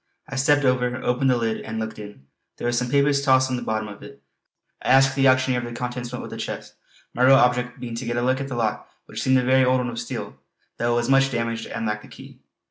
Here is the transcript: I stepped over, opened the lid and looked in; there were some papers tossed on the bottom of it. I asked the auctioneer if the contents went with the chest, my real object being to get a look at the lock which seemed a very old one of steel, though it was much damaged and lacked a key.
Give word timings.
I 0.27 0.35
stepped 0.35 0.65
over, 0.65 0.95
opened 1.03 1.29
the 1.29 1.37
lid 1.37 1.61
and 1.61 1.77
looked 1.77 1.99
in; 1.99 2.25
there 2.57 2.65
were 2.65 2.71
some 2.71 2.89
papers 2.89 3.21
tossed 3.21 3.51
on 3.51 3.55
the 3.55 3.61
bottom 3.61 3.87
of 3.87 4.01
it. 4.01 4.19
I 4.81 4.87
asked 4.87 5.15
the 5.15 5.27
auctioneer 5.27 5.59
if 5.59 5.65
the 5.69 5.77
contents 5.77 6.11
went 6.11 6.23
with 6.23 6.31
the 6.31 6.37
chest, 6.37 6.73
my 7.13 7.21
real 7.21 7.35
object 7.35 7.79
being 7.79 7.93
to 7.93 8.05
get 8.07 8.17
a 8.17 8.23
look 8.23 8.41
at 8.41 8.47
the 8.47 8.55
lock 8.55 8.89
which 9.05 9.21
seemed 9.21 9.37
a 9.37 9.43
very 9.43 9.63
old 9.63 9.77
one 9.77 9.91
of 9.91 9.99
steel, 9.99 10.37
though 10.77 10.93
it 10.93 10.95
was 10.95 11.07
much 11.07 11.29
damaged 11.29 11.67
and 11.67 11.85
lacked 11.85 12.05
a 12.05 12.07
key. 12.07 12.39